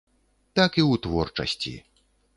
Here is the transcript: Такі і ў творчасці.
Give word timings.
Такі 0.59 0.81
і 0.83 0.85
ў 0.93 0.95
творчасці. 1.07 1.75